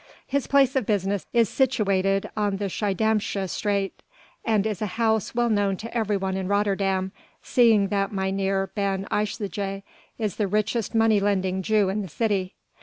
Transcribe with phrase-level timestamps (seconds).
[0.25, 3.91] His place of business is situated on the Schiedamsche Straat
[4.43, 7.11] and is a house well known to every one in Rotterdam
[7.43, 9.83] seeing that Mynheer Ben Isaje
[10.17, 12.55] is the richest money lending Jew in the city."